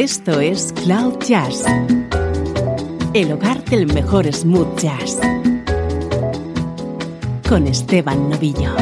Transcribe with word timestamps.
Esto 0.00 0.38
es 0.38 0.72
Cloud 0.84 1.18
Jazz, 1.26 1.64
el 3.14 3.32
hogar 3.32 3.64
del 3.64 3.92
mejor 3.92 4.32
smooth 4.32 4.78
jazz, 4.78 5.18
con 7.48 7.66
Esteban 7.66 8.30
Novillo. 8.30 8.76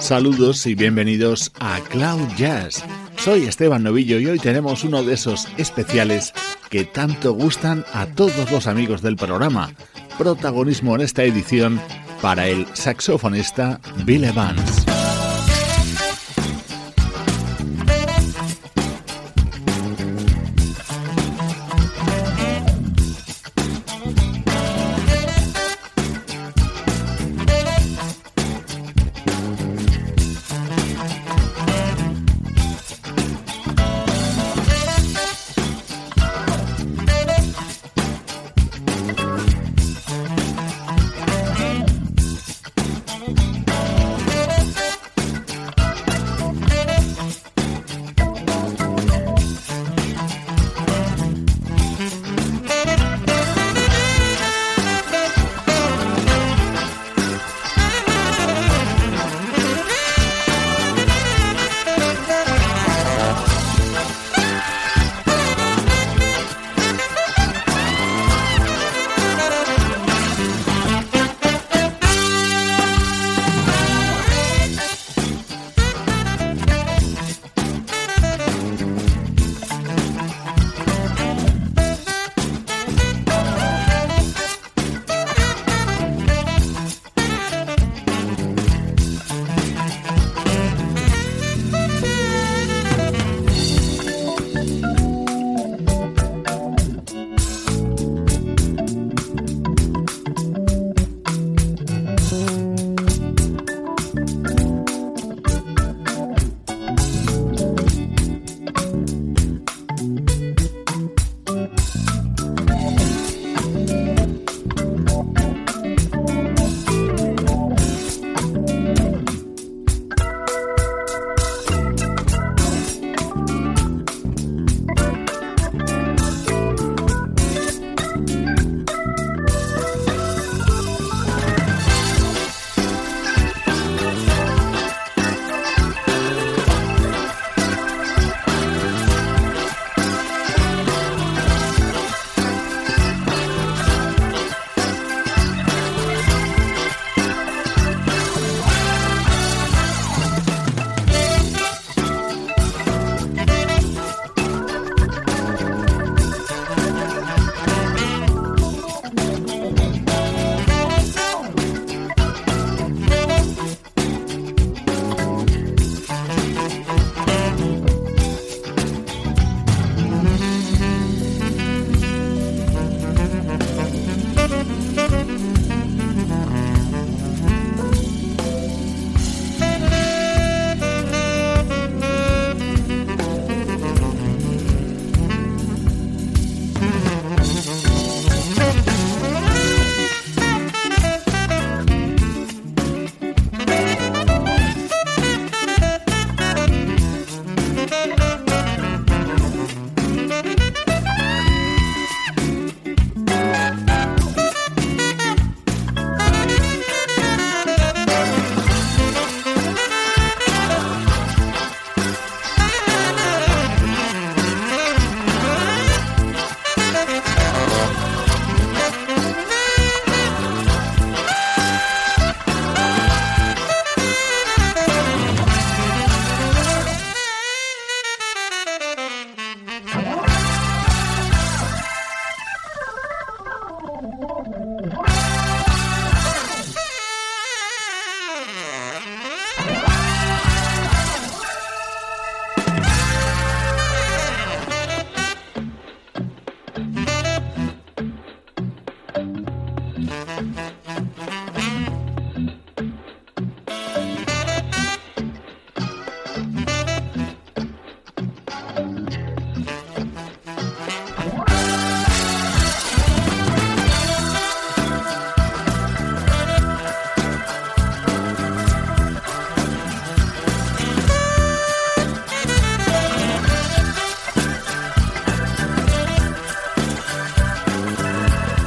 Saludos 0.00 0.66
y 0.66 0.74
bienvenidos 0.74 1.52
a 1.60 1.78
Cloud 1.78 2.26
Jazz. 2.36 2.82
Soy 3.18 3.44
Esteban 3.44 3.84
Novillo 3.84 4.18
y 4.18 4.26
hoy 4.26 4.40
tenemos 4.40 4.82
uno 4.82 5.04
de 5.04 5.14
esos 5.14 5.46
especiales 5.58 6.32
que 6.70 6.84
tanto 6.84 7.34
gustan 7.34 7.84
a 7.92 8.06
todos 8.06 8.50
los 8.50 8.66
amigos 8.66 9.02
del 9.02 9.14
programa. 9.14 9.70
Protagonismo 10.18 10.96
en 10.96 11.02
esta 11.02 11.22
edición 11.22 11.80
para 12.20 12.48
el 12.48 12.66
saxofonista 12.74 13.80
Bill 14.04 14.24
Evans. 14.24 14.87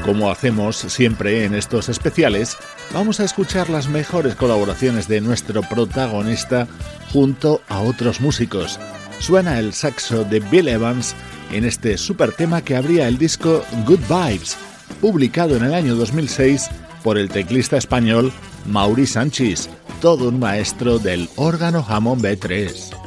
Como 0.06 0.32
hacemos 0.32 0.78
siempre 0.78 1.46
en 1.46 1.54
estos 1.54 1.88
especiales, 1.88 2.58
vamos 2.92 3.20
a 3.20 3.24
escuchar 3.24 3.70
las 3.70 3.88
mejores 3.88 4.34
colaboraciones 4.36 5.08
de 5.08 5.22
nuestro 5.22 5.62
protagonista 5.62 6.68
junto 7.14 7.62
a 7.70 7.82
otros 7.82 8.20
músicos. 8.20 8.80
Suena 9.20 9.60
el 9.60 9.74
saxo 9.74 10.24
de 10.24 10.40
Bill 10.40 10.70
Evans 10.70 11.14
en 11.52 11.66
este 11.66 12.00
super 12.00 12.32
tema 12.32 12.64
que 12.64 12.76
abría 12.76 13.08
el 13.08 13.20
disco 13.20 13.64
Good 13.86 14.00
Vibes, 14.10 14.58
publicado 15.00 15.56
en 15.56 15.66
el 15.66 15.74
año 15.74 15.96
2006 15.96 16.70
por 17.04 17.20
el 17.20 17.30
teclista 17.30 17.78
español 17.78 18.34
Mauri 18.66 19.06
Sánchez, 19.06 19.70
todo 20.02 20.30
un 20.30 20.40
maestro 20.40 20.98
del 20.98 21.30
órgano 21.36 21.86
Hammond 21.88 22.24
B3. 22.24 23.01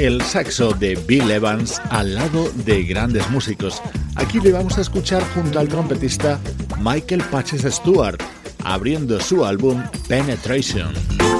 El 0.00 0.22
saxo 0.22 0.72
de 0.72 0.94
Bill 1.06 1.30
Evans 1.30 1.78
al 1.90 2.14
lado 2.14 2.50
de 2.64 2.84
grandes 2.84 3.28
músicos. 3.28 3.82
Aquí 4.16 4.40
le 4.40 4.50
vamos 4.50 4.78
a 4.78 4.80
escuchar 4.80 5.22
junto 5.34 5.58
al 5.58 5.68
trompetista 5.68 6.40
Michael 6.78 7.22
Patches 7.30 7.66
Stewart, 7.74 8.18
abriendo 8.64 9.20
su 9.20 9.44
álbum 9.44 9.82
Penetration. 10.08 11.39